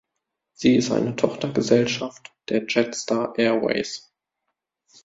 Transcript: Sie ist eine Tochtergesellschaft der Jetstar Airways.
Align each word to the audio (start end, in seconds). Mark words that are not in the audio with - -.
Sie 0.53 0.77
ist 0.77 0.89
eine 0.89 1.15
Tochtergesellschaft 1.15 2.33
der 2.49 2.65
Jetstar 2.67 3.37
Airways. 3.37 4.11